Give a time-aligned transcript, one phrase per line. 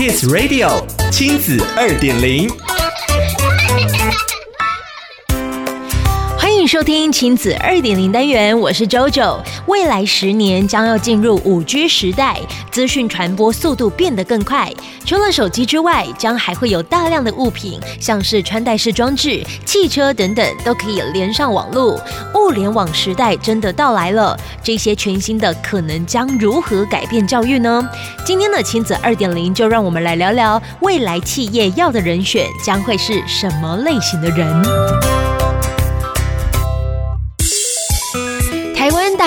[0.00, 2.79] Kids Radio 亲子二点零。
[6.70, 9.40] 收听亲子二点零单元，我是 JoJo。
[9.66, 14.72] 未来十年将要进入五 G 时代，资讯传播速度变得更快。
[15.04, 22.00] 除了手机之外，将还会有大量的物品，像是穿戴式装置、汽车等等，都可以连上网络。
[22.36, 27.82] 物联网时代真的到来了，这些全新的可能将如何改变教育呢？
[28.24, 35.29] 今天的亲子二点零，就让我们来聊聊未来企业要的人选将会是什么类型的人。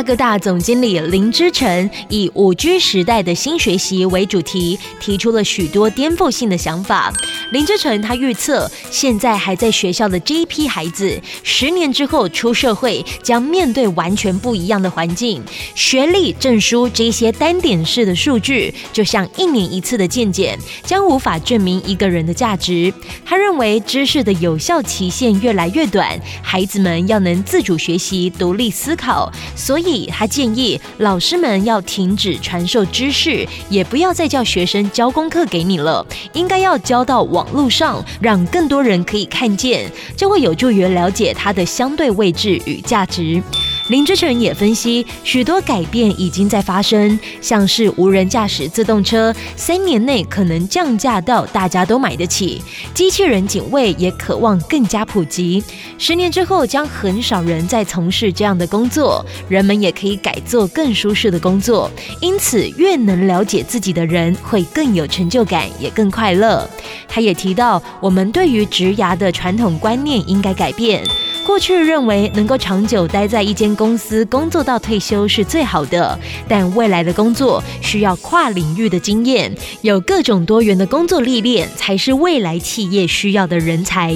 [0.00, 7.12] 大哥大总经理林之晨以五 G 时代的新学习为主题，提出了许多颠覆性的想法。
[7.50, 15.42] 林之晨他预测，现在还在学校的这一批孩子，十年之后出社会将面对完全不一样的环境。
[15.74, 22.90] 学历、证书这些单点式的数据，就像一年一次的健检，将无法证明一个人的价值。
[23.22, 29.89] 他认为，知识的有效期限越来越短，孩子们要能自主学习、独立思考，所以。
[30.10, 43.42] 他建议老师们要停止传授知识，也不要再叫学生交功课给你了，应该要交到网络上，让更多人可以看见，这会有助于了解它的相对位置与价值。
[43.90, 52.62] 林之晨也分析，许多改变已经在发生，像是无人驾驶自动车，三年内可能降价到大家都买得起；
[52.94, 55.60] 机器人警卫也渴望更加普及。
[55.98, 61.90] 十年之后，将很少人再从事这样的工作，人们也可以改做更舒适的工作。
[62.20, 66.70] 因此，越能了解自己的人，会更有成就感，也更快乐。
[67.08, 71.02] 他也提到，我们对于职涯的传统观念应该改变。
[71.50, 84.12] 过去认为能够长久待在一间公司工作到退休是最好的，但未来的工作需要跨领域的经验，有各种多元的工作历练才是未来企业需要的人才。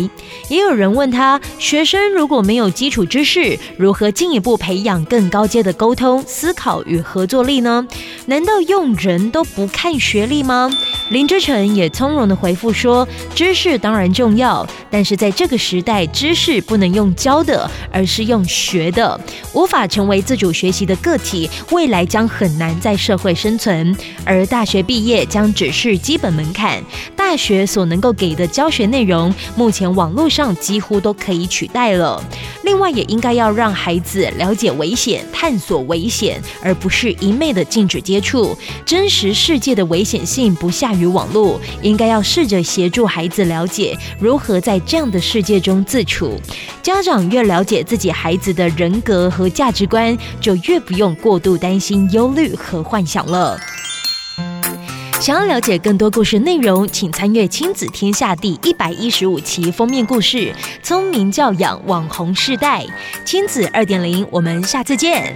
[0.49, 7.85] 也有人问他，学生如果没有基础知识，如何进一步培养更高阶的沟通、思考与合作力呢？
[8.27, 10.71] 难道用人都不看学历吗？
[11.11, 19.19] 林之晨也从容地回复说：“知识当然重要，但是在这个时代，知识不能用。”教的，而是用学的，
[19.53, 23.97] 无法成为自主学习的个体，未来将很难在社会生存。
[24.25, 26.83] 而大学毕业将只是基本门槛，
[27.25, 32.23] 大学所能够给的教学内容，目前网络上几乎都可以取代了。
[32.63, 38.57] 另外，也应该要让孩子了解危险，探索危险，而不是一昧的禁止接触。
[38.85, 46.39] 真实世界的危险性不下于网络，应该要试着协助孩子了解如何在这样的世界中自处。
[46.83, 47.29] 家长。
[47.31, 53.59] 越了解自己孩子的人格和价值观，就越不用过度担心、忧虑和幻想了。
[55.25, 60.37] 想要了解更多故事内容，请参阅《亲子天下》第一百一十五期封面故事
[60.83, 62.83] 《聪明教养网红世代》。
[63.25, 65.35] 亲子二点零，我们下次见。